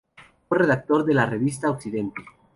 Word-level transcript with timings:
Fue 0.49 0.57
redactor 0.57 1.05
de 1.05 1.13
la 1.13 1.27
"Revista 1.27 1.67
de 1.67 1.73
Occidente". 1.73 2.23